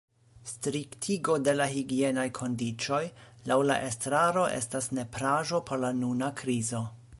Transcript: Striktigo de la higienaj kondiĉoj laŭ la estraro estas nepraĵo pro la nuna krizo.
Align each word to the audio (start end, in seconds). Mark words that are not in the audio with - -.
Striktigo 0.51 1.35
de 1.47 1.53
la 1.57 1.67
higienaj 1.73 2.25
kondiĉoj 2.39 3.03
laŭ 3.53 3.59
la 3.73 3.77
estraro 3.91 4.49
estas 4.57 4.91
nepraĵo 5.01 5.63
pro 5.69 5.83
la 5.87 5.95
nuna 6.03 6.35
krizo. 6.43 6.85